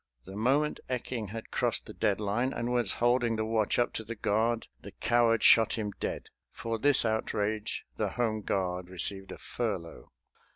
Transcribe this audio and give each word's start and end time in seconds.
The 0.25 0.35
moment 0.35 0.79
Ecking 0.89 1.27
had 1.29 1.51
crossed 1.51 1.85
the 1.85 1.93
dead 1.93 2.19
line, 2.19 2.53
and 2.53 2.71
was 2.73 2.93
holding 2.93 3.35
the 3.35 3.45
watch 3.45 3.77
up 3.77 3.93
to 3.93 4.03
the 4.03 4.15
guard, 4.15 4.65
the 4.81 4.93
coward 4.93 5.43
shot 5.43 5.73
him 5.73 5.91
dead. 5.99 6.29
For 6.49 6.79
this 6.79 7.05
outrage 7.05 7.85
the 7.97 8.09
home 8.09 8.41
guard 8.41 8.89
received 8.89 9.31
a 9.31 9.37
furlough. 9.37 10.11